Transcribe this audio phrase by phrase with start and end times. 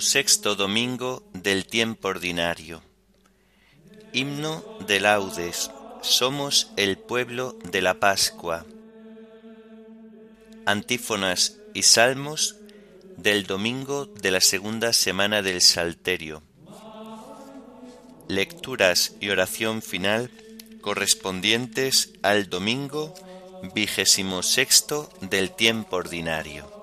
[0.00, 2.82] sexto domingo del tiempo ordinario.
[4.12, 5.70] Himno de laudes.
[6.02, 8.64] Somos el pueblo de la Pascua.
[10.66, 12.56] Antífonas y salmos
[13.16, 16.42] del domingo de la segunda semana del Salterio.
[18.28, 20.30] Lecturas y oración final
[20.80, 23.14] correspondientes al domingo
[23.74, 26.73] vigésimo sexto del tiempo ordinario.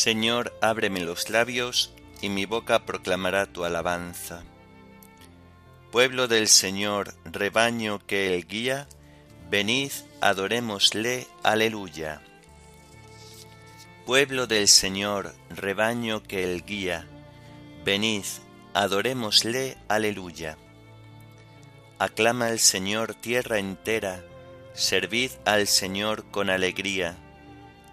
[0.00, 4.44] Señor, ábreme los labios, y mi boca proclamará tu alabanza.
[5.92, 8.88] Pueblo del Señor, rebaño que Él guía,
[9.50, 9.92] venid,
[10.22, 12.22] adorémosle, aleluya.
[14.06, 17.06] Pueblo del Señor, rebaño que Él guía,
[17.84, 18.24] venid,
[18.72, 20.56] adorémosle, aleluya.
[21.98, 24.24] Aclama al Señor tierra entera,
[24.72, 27.18] servid al Señor con alegría,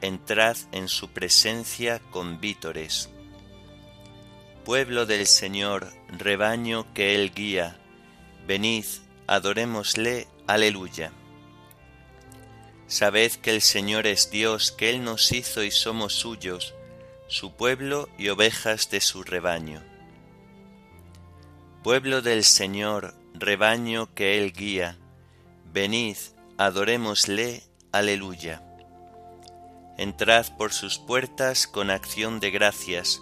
[0.02, 3.10] entrad en su presencia con vítores.
[4.66, 7.80] Pueblo del Señor, rebaño que Él guía,
[8.48, 8.86] Venid,
[9.28, 11.12] adorémosle, aleluya.
[12.88, 16.74] Sabed que el Señor es Dios, que Él nos hizo y somos suyos,
[17.28, 19.84] su pueblo y ovejas de su rebaño.
[21.84, 24.98] Pueblo del Señor, rebaño que Él guía,
[25.74, 26.16] venid,
[26.58, 28.64] adorémosle, aleluya.
[29.98, 33.22] Entrad por sus puertas con acción de gracias,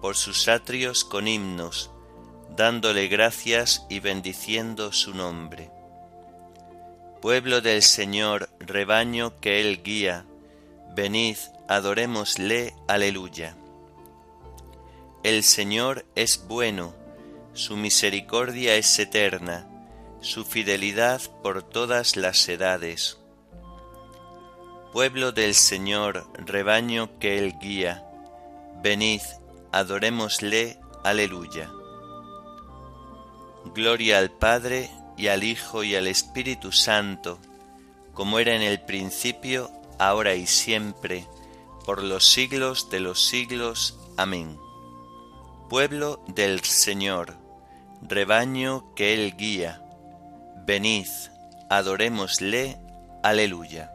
[0.00, 1.90] por sus atrios con himnos,
[2.56, 5.70] dándole gracias y bendiciendo su nombre.
[7.20, 10.24] Pueblo del Señor, rebaño que Él guía,
[10.94, 11.36] venid,
[11.68, 13.56] adorémosle, aleluya.
[15.22, 16.94] El Señor es bueno,
[17.52, 19.68] su misericordia es eterna,
[20.20, 23.21] su fidelidad por todas las edades.
[24.92, 28.04] Pueblo del Señor, rebaño que Él guía,
[28.82, 29.22] venid,
[29.72, 31.70] adorémosle, aleluya.
[33.74, 37.38] Gloria al Padre y al Hijo y al Espíritu Santo,
[38.12, 41.26] como era en el principio, ahora y siempre,
[41.86, 43.98] por los siglos de los siglos.
[44.18, 44.58] Amén.
[45.70, 47.38] Pueblo del Señor,
[48.02, 49.82] rebaño que Él guía,
[50.66, 51.08] venid,
[51.70, 52.78] adorémosle,
[53.22, 53.90] aleluya.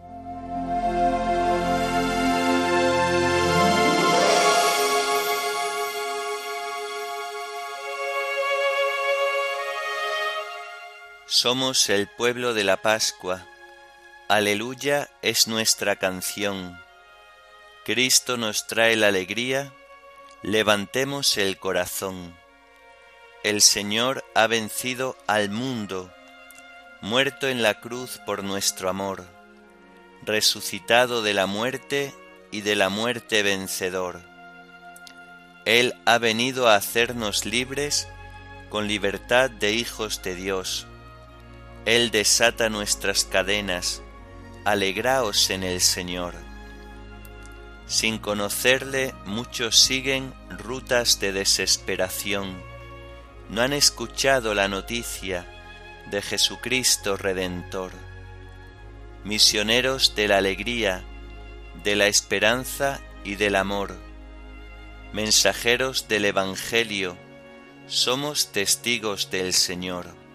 [11.40, 13.46] Somos el pueblo de la Pascua.
[14.28, 16.75] Aleluya es nuestra canción.
[17.86, 19.72] Cristo nos trae la alegría.
[20.42, 22.36] Levantemos el corazón.
[23.44, 26.12] El Señor ha vencido al mundo,
[27.02, 29.24] muerto en la cruz por nuestro amor,
[30.24, 32.16] resucitado de la muerte
[32.50, 34.22] y de la muerte vencedor.
[35.66, 38.08] Él ha venido a hacernos libres
[38.72, 40.88] con libertad de hijos de Dios
[41.88, 44.02] él desata nuestras cadenas,
[44.66, 46.34] alegraos en el Señor.
[47.86, 52.62] Sin conocerle muchos siguen rutas de desesperación,
[53.50, 55.48] no han escuchado la noticia
[56.12, 57.94] de Jesucristo Redentor.
[59.24, 61.06] Misioneros de la alegría,
[61.86, 63.96] de la esperanza y del amor,
[65.14, 67.18] mensajeros del Evangelio,
[67.88, 70.26] somos testigos del Señor.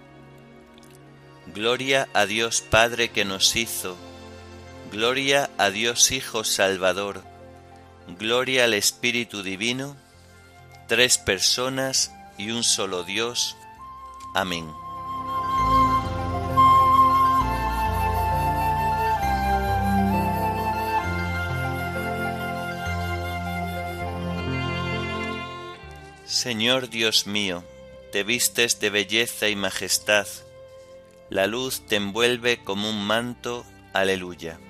[1.54, 3.96] Gloria a Dios Padre que nos hizo,
[4.90, 7.22] gloria a Dios Hijo Salvador,
[8.18, 9.94] gloria al Espíritu Divino,
[10.88, 13.54] tres personas y un solo Dios.
[14.34, 14.66] Amén.
[26.24, 27.62] Señor Dios mío,
[28.10, 30.26] te vistes de belleza y majestad,
[31.32, 33.64] la luz te envuelve como un manto,
[33.94, 34.60] aleluya.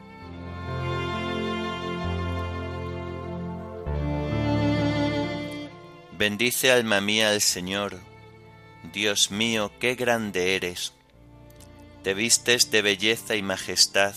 [6.16, 7.98] Bendice alma mía al Señor,
[8.92, 10.92] Dios mío, qué grande eres.
[12.04, 14.14] Te vistes de belleza y majestad,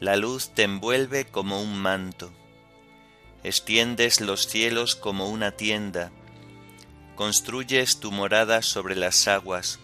[0.00, 2.32] la luz te envuelve como un manto.
[3.44, 6.10] Extiendes los cielos como una tienda,
[7.14, 9.78] construyes tu morada sobre las aguas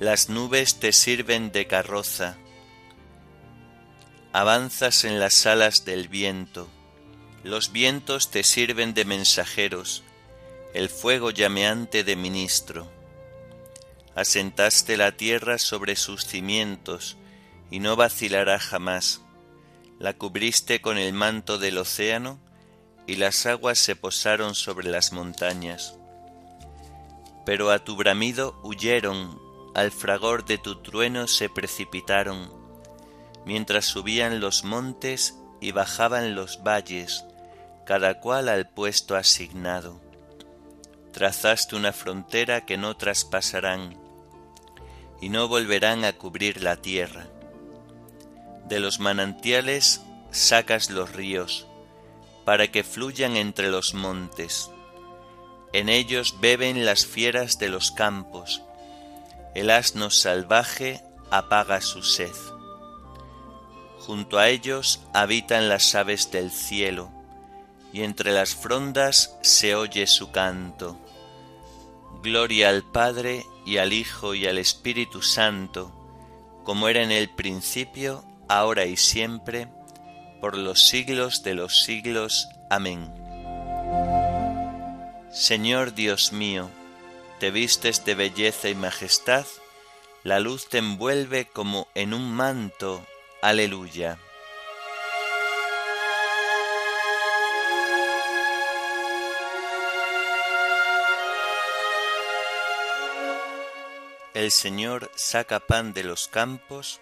[0.00, 2.36] las nubes te sirven de carroza,
[4.32, 6.68] avanzas en las alas del viento,
[7.42, 10.04] los vientos te sirven de mensajeros,
[10.72, 12.88] el fuego llameante de ministro.
[14.14, 17.16] Asentaste la tierra sobre sus cimientos,
[17.70, 19.22] y no vacilará jamás.
[19.98, 22.38] La cubriste con el manto del océano,
[23.06, 25.94] y las aguas se posaron sobre las montañas.
[27.44, 29.47] Pero a tu bramido huyeron,
[29.78, 32.52] al fragor de tu trueno se precipitaron,
[33.44, 37.24] mientras subían los montes y bajaban los valles,
[37.86, 40.00] cada cual al puesto asignado.
[41.12, 43.96] Trazaste una frontera que no traspasarán,
[45.20, 47.26] y no volverán a cubrir la tierra.
[48.66, 51.66] De los manantiales sacas los ríos,
[52.44, 54.70] para que fluyan entre los montes.
[55.72, 58.62] En ellos beben las fieras de los campos,
[59.54, 62.34] el asno salvaje apaga su sed.
[64.00, 67.10] Junto a ellos habitan las aves del cielo,
[67.92, 70.98] y entre las frondas se oye su canto.
[72.22, 75.92] Gloria al Padre y al Hijo y al Espíritu Santo,
[76.64, 79.68] como era en el principio, ahora y siempre,
[80.40, 82.48] por los siglos de los siglos.
[82.70, 83.12] Amén.
[85.30, 86.70] Señor Dios mío,
[87.38, 89.46] te vistes de belleza y majestad,
[90.24, 93.06] la luz te envuelve como en un manto.
[93.40, 94.18] Aleluya.
[104.34, 107.00] El Señor saca pan de los campos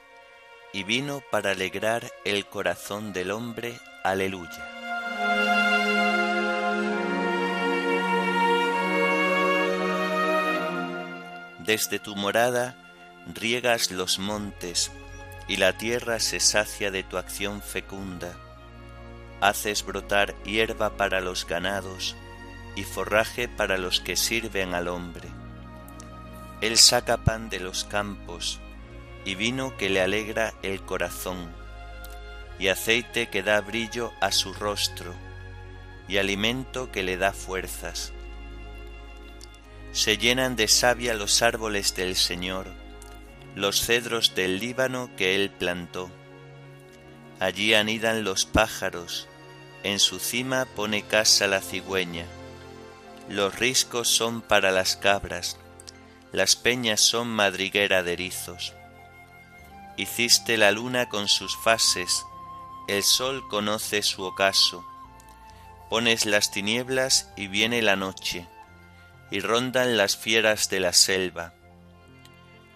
[0.72, 3.78] y vino para alegrar el corazón del hombre.
[4.04, 5.55] Aleluya.
[11.66, 12.76] Desde tu morada
[13.34, 14.92] riegas los montes
[15.48, 18.36] y la tierra se sacia de tu acción fecunda.
[19.40, 22.14] Haces brotar hierba para los ganados
[22.76, 25.28] y forraje para los que sirven al hombre.
[26.60, 28.60] Él saca pan de los campos
[29.24, 31.52] y vino que le alegra el corazón,
[32.60, 35.12] y aceite que da brillo a su rostro,
[36.06, 38.12] y alimento que le da fuerzas.
[39.96, 42.66] Se llenan de savia los árboles del Señor,
[43.54, 46.10] los cedros del Líbano que él plantó.
[47.40, 49.26] Allí anidan los pájaros,
[49.84, 52.26] en su cima pone casa la cigüeña.
[53.30, 55.56] Los riscos son para las cabras,
[56.30, 58.74] las peñas son madriguera de erizos.
[59.96, 62.26] Hiciste la luna con sus fases,
[62.86, 64.84] el sol conoce su ocaso.
[65.88, 68.46] Pones las tinieblas y viene la noche,
[69.30, 71.54] y rondan las fieras de la selva.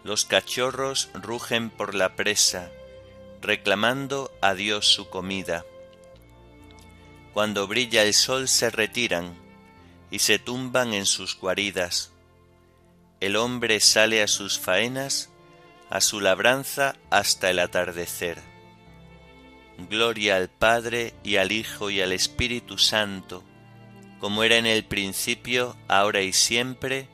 [0.04, 2.70] Los cachorros rugen por la presa,
[3.40, 5.64] reclamando a Dios su comida.
[7.32, 9.34] Cuando brilla el sol se retiran
[10.10, 12.12] y se tumban en sus guaridas.
[13.20, 15.30] El hombre sale a sus faenas
[15.90, 18.40] a su labranza hasta el atardecer.
[19.88, 23.42] Gloria al Padre y al Hijo y al Espíritu Santo,
[24.20, 27.08] como era en el principio, ahora y siempre,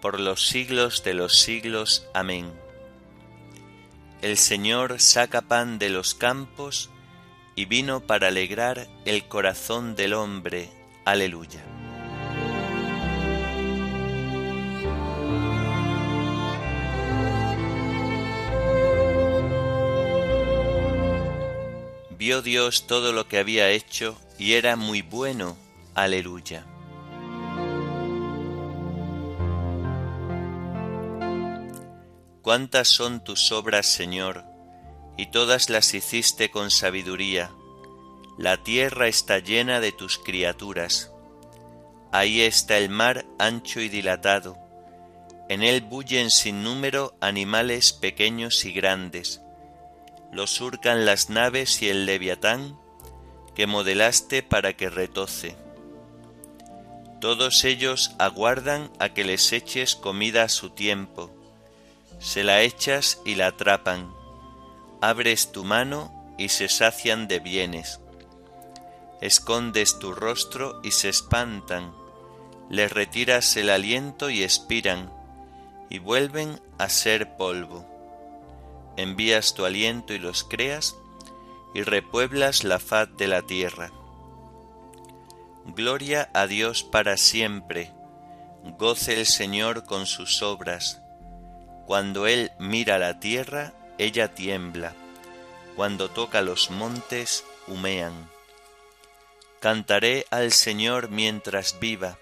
[0.00, 2.06] por los siglos de los siglos.
[2.14, 2.52] Amén.
[4.22, 6.90] El Señor saca pan de los campos
[7.56, 10.70] y vino para alegrar el corazón del hombre.
[11.04, 11.62] Aleluya.
[22.16, 25.63] Vio Dios todo lo que había hecho y era muy bueno.
[25.94, 26.66] Aleluya.
[32.42, 34.44] Cuántas son tus obras, Señor,
[35.16, 37.50] y todas las hiciste con sabiduría.
[38.36, 41.12] La tierra está llena de tus criaturas.
[42.12, 44.58] Ahí está el mar ancho y dilatado.
[45.48, 49.40] En él bullen sin número animales pequeños y grandes
[50.34, 52.76] lo surcan las naves y el leviatán
[53.54, 55.63] que modelaste para que retoce.
[57.24, 61.30] Todos ellos aguardan a que les eches comida a su tiempo.
[62.18, 64.12] Se la echas y la atrapan.
[65.00, 67.98] Abres tu mano y se sacian de bienes.
[69.22, 71.94] Escondes tu rostro y se espantan.
[72.68, 75.10] Les retiras el aliento y expiran,
[75.88, 77.86] y vuelven a ser polvo
[78.96, 80.94] envías tu aliento y los creas,
[81.72, 83.90] y repueblas la faz de la tierra.
[85.66, 87.90] Gloria a Dios para siempre,
[88.76, 91.00] goce el Señor con sus obras.
[91.86, 94.92] Cuando Él mira la tierra, ella tiembla,
[95.74, 98.28] cuando toca los montes, humean.
[99.58, 102.18] Cantaré al Señor mientras viva,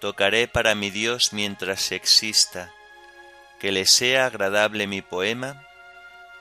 [0.00, 2.74] tocaré para mi Dios mientras exista,
[3.60, 5.64] que le sea agradable mi poema,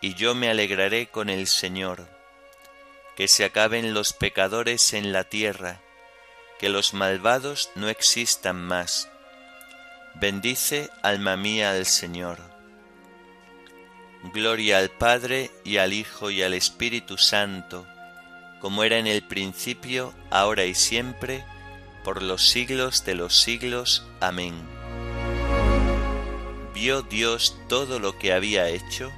[0.02, 2.10] y yo me alegraré con el Señor.
[3.16, 5.80] Que se acaben los pecadores en la tierra,
[6.60, 9.10] que los malvados no existan más.
[10.16, 12.40] Bendice, alma mía, al Señor.
[14.34, 17.86] Gloria al Padre y al Hijo y al Espíritu Santo,
[18.62, 21.44] como era en el principio, ahora y siempre,
[22.04, 24.08] por los siglos de los siglos.
[24.22, 24.56] Amén.
[26.74, 29.12] Vio Dios todo lo que había hecho,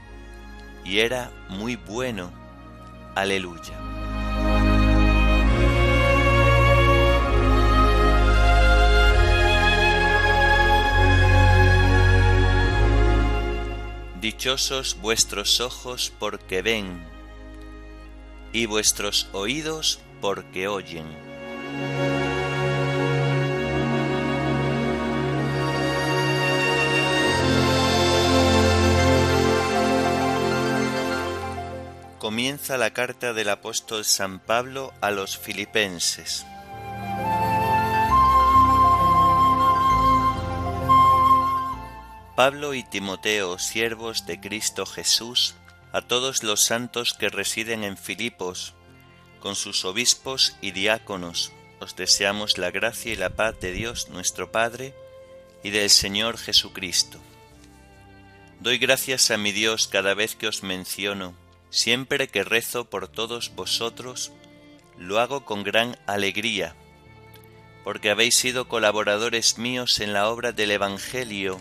[0.84, 2.32] y era muy bueno.
[3.16, 3.87] Aleluya.
[14.28, 17.02] Dichosos vuestros ojos porque ven,
[18.52, 21.06] y vuestros oídos porque oyen.
[32.20, 36.46] Comienza la carta del apóstol San Pablo a los filipenses.
[42.38, 45.56] Pablo y Timoteo, siervos de Cristo Jesús,
[45.92, 48.76] a todos los santos que residen en Filipos,
[49.40, 54.52] con sus obispos y diáconos, os deseamos la gracia y la paz de Dios nuestro
[54.52, 54.94] Padre
[55.64, 57.18] y del Señor Jesucristo.
[58.60, 61.34] Doy gracias a mi Dios cada vez que os menciono,
[61.72, 64.32] siempre que rezo por todos vosotros,
[65.00, 66.76] lo hago con gran alegría,
[67.84, 71.60] porque habéis sido colaboradores míos en la obra del Evangelio,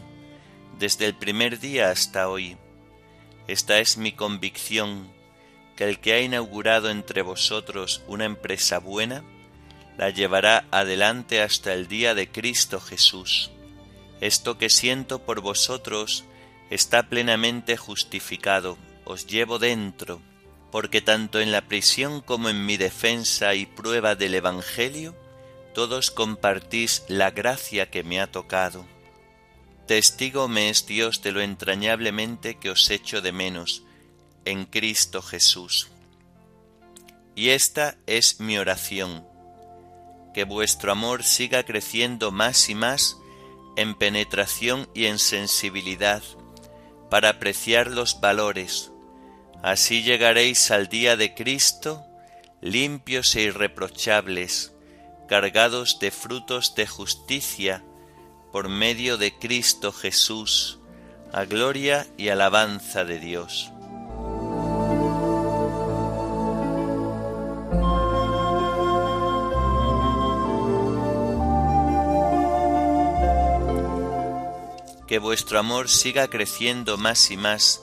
[0.78, 2.56] desde el primer día hasta hoy.
[3.48, 5.10] Esta es mi convicción,
[5.76, 9.24] que el que ha inaugurado entre vosotros una empresa buena,
[9.96, 13.50] la llevará adelante hasta el día de Cristo Jesús.
[14.20, 16.24] Esto que siento por vosotros
[16.70, 20.20] está plenamente justificado, os llevo dentro,
[20.70, 25.14] porque tanto en la prisión como en mi defensa y prueba del Evangelio,
[25.74, 28.86] todos compartís la gracia que me ha tocado
[29.86, 33.84] Testigo me es Dios de lo entrañablemente que os echo de menos
[34.44, 35.88] en Cristo Jesús.
[37.36, 39.24] Y esta es mi oración,
[40.34, 43.16] que vuestro amor siga creciendo más y más
[43.76, 46.22] en penetración y en sensibilidad,
[47.08, 48.90] para apreciar los valores.
[49.62, 52.04] Así llegaréis al día de Cristo
[52.60, 54.72] limpios e irreprochables,
[55.28, 57.84] cargados de frutos de justicia,
[58.56, 60.78] por medio de Cristo Jesús,
[61.30, 63.70] a gloria y alabanza de Dios.
[75.06, 77.82] Que vuestro amor siga creciendo más y más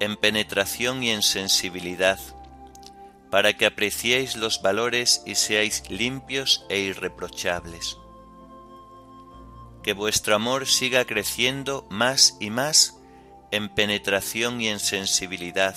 [0.00, 2.18] en penetración y en sensibilidad,
[3.30, 7.98] para que apreciéis los valores y seáis limpios e irreprochables
[9.82, 12.96] que vuestro amor siga creciendo más y más
[13.50, 15.76] en penetración y en sensibilidad,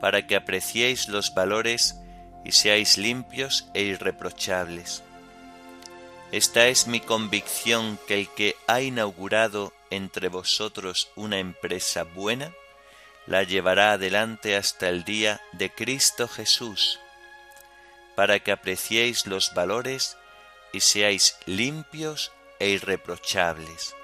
[0.00, 1.96] para que apreciéis los valores
[2.44, 5.02] y seáis limpios e irreprochables.
[6.32, 12.52] Esta es mi convicción que el que ha inaugurado entre vosotros una empresa buena,
[13.26, 16.98] la llevará adelante hasta el día de Cristo Jesús,
[18.16, 20.16] para que apreciéis los valores
[20.72, 23.96] y seáis limpios e irreprochables.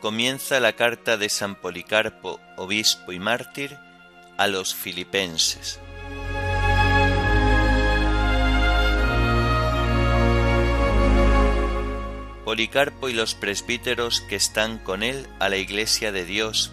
[0.00, 3.76] Comienza la carta de San Policarpo, obispo y mártir,
[4.36, 5.80] a los filipenses.
[12.44, 16.72] Policarpo y los presbíteros que están con él a la iglesia de Dios,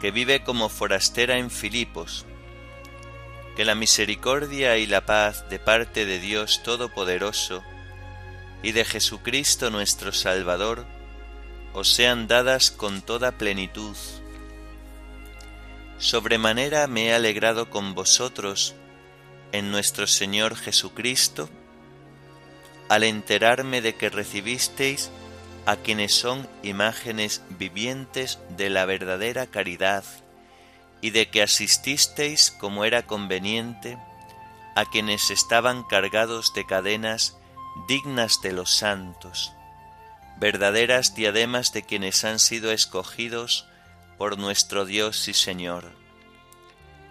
[0.00, 2.26] que vive como forastera en Filipos.
[3.56, 7.62] Que la misericordia y la paz de parte de Dios Todopoderoso
[8.62, 10.86] y de Jesucristo nuestro Salvador
[11.72, 13.96] os sean dadas con toda plenitud.
[15.98, 18.74] Sobremanera me he alegrado con vosotros
[19.52, 21.48] en nuestro Señor Jesucristo,
[22.88, 25.10] al enterarme de que recibisteis
[25.66, 30.04] a quienes son imágenes vivientes de la verdadera caridad,
[31.00, 33.98] y de que asististeis como era conveniente
[34.74, 37.36] a quienes estaban cargados de cadenas
[37.88, 39.52] dignas de los santos,
[40.38, 43.66] verdaderas diademas de quienes han sido escogidos
[44.18, 45.84] por nuestro Dios y Señor.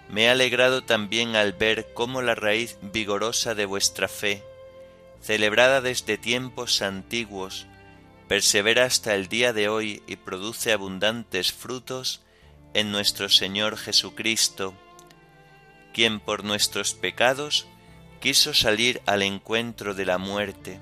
[0.09, 4.43] Me he alegrado también al ver cómo la raíz vigorosa de vuestra fe,
[5.21, 7.67] celebrada desde tiempos antiguos,
[8.27, 12.21] persevera hasta el día de hoy y produce abundantes frutos
[12.73, 14.73] en nuestro Señor Jesucristo,
[15.93, 17.67] quien por nuestros pecados
[18.19, 20.81] quiso salir al encuentro de la muerte,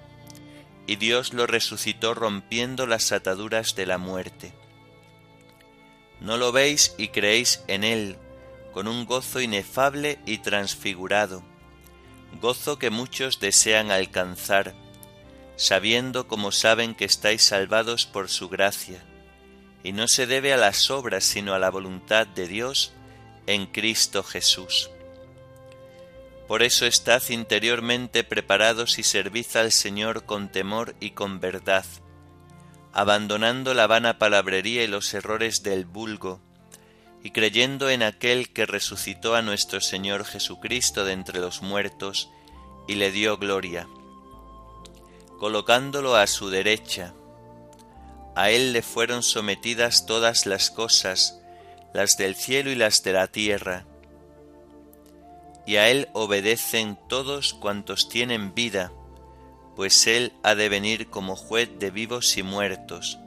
[0.88, 4.54] y Dios lo resucitó rompiendo las ataduras de la muerte.
[6.20, 8.18] No lo veis y creéis en Él,
[8.72, 11.44] con un gozo inefable y transfigurado,
[12.42, 14.74] gozo que muchos desean alcanzar,
[15.56, 19.04] sabiendo como saben que estáis salvados por su gracia,
[19.84, 22.94] y no se debe a las obras sino a la voluntad de Dios
[23.48, 24.90] en Cristo Jesús.
[26.48, 31.86] Por eso estad interiormente preparados y servid al Señor con temor y con verdad,
[32.92, 36.42] abandonando la vana palabrería y los errores del vulgo,
[37.24, 42.30] y creyendo en aquel que resucitó a nuestro Señor Jesucristo de entre los muertos
[42.88, 43.88] y le dio gloria,
[45.44, 47.14] colocándolo a su derecha.
[48.34, 51.42] A él le fueron sometidas todas las cosas,
[51.94, 53.86] las del cielo y las de la tierra,
[55.66, 58.94] y a él obedecen todos cuantos tienen vida,
[59.76, 63.20] pues él ha de venir como juez de vivos y muertos,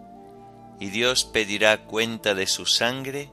[0.80, 3.30] y Dios pedirá cuenta de su sangre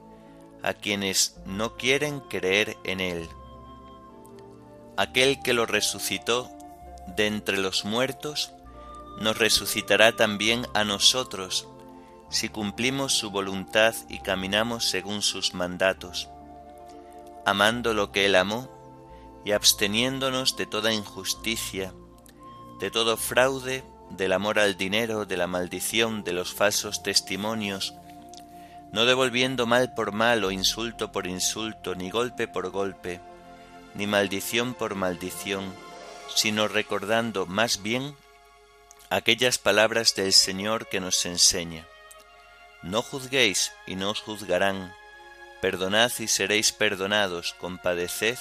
[0.62, 3.30] a quienes no quieren creer en él.
[4.98, 6.52] Aquel que lo resucitó
[7.16, 8.53] de entre los muertos,
[9.20, 11.68] nos resucitará también a nosotros,
[12.30, 16.30] si cumplimos su voluntad y caminamos según sus mandatos,
[17.46, 18.70] amando lo que él amó
[19.46, 21.94] y absteniéndonos de toda injusticia,
[22.80, 27.94] de todo fraude, del amor al dinero, de la maldición, de los falsos testimonios,
[28.92, 33.20] no devolviendo mal por mal o insulto por insulto, ni golpe por golpe,
[33.96, 35.74] ni maldición por maldición,
[36.36, 38.16] sino recordando más bien
[39.14, 41.88] aquellas palabras del Señor que nos enseña.
[42.82, 44.92] No juzguéis y no os juzgarán,
[45.62, 48.40] perdonad y seréis perdonados, compadeced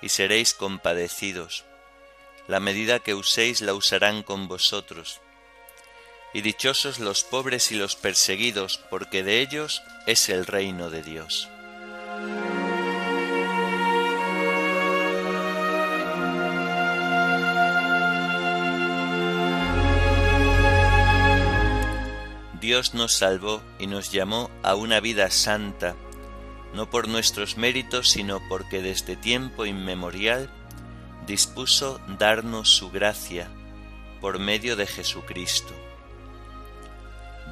[0.00, 1.66] y seréis compadecidos.
[2.46, 5.20] La medida que uséis la usarán con vosotros.
[6.32, 11.50] Y dichosos los pobres y los perseguidos, porque de ellos es el reino de Dios.
[22.68, 25.96] Dios nos salvó y nos llamó a una vida santa,
[26.74, 30.50] no por nuestros méritos, sino porque desde tiempo inmemorial
[31.26, 33.48] dispuso darnos su gracia
[34.20, 35.72] por medio de Jesucristo.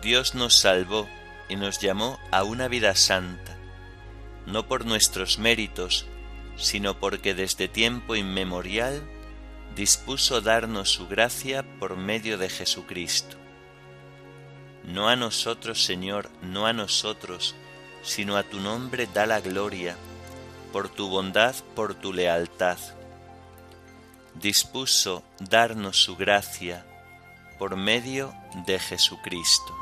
[0.02, 1.09] Dios nos salvó
[1.48, 3.57] y nos llamó a una vida santa,
[4.44, 6.05] no por nuestros méritos,
[6.59, 9.02] sino porque desde tiempo inmemorial
[9.74, 13.45] dispuso darnos su gracia por medio de Jesucristo.
[14.87, 17.55] No a nosotros, Señor, no a nosotros,
[18.03, 19.96] sino a tu nombre da la gloria,
[20.72, 22.79] por tu bondad, por tu lealtad.
[24.35, 26.87] Dispuso darnos su gracia
[27.59, 28.33] por medio
[28.66, 29.75] de Jesucristo.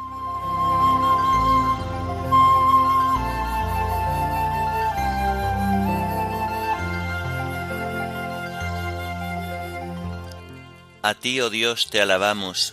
[11.03, 12.73] A ti, oh Dios, te alabamos,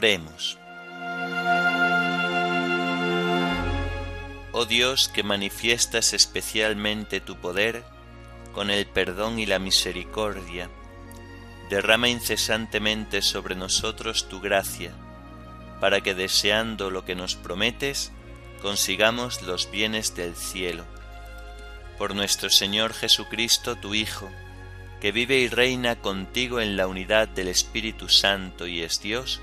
[0.00, 0.56] Oremos.
[4.52, 7.84] Oh Dios que manifiestas especialmente tu poder
[8.54, 10.70] con el perdón y la misericordia,
[11.68, 14.94] derrama incesantemente sobre nosotros tu gracia,
[15.82, 18.10] para que deseando lo que nos prometes,
[18.62, 20.86] consigamos los bienes del cielo.
[21.98, 24.30] Por nuestro Señor Jesucristo, tu Hijo,
[25.02, 29.42] que vive y reina contigo en la unidad del Espíritu Santo y es Dios,